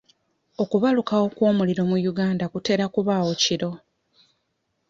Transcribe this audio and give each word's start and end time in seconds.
Okubalukawo 0.63 1.25
kw'omuliro 1.35 1.83
mu 1.89 1.97
Uganda 2.11 2.45
kutera 2.53 2.85
kubaawo 2.93 3.31
kiro. 3.41 3.71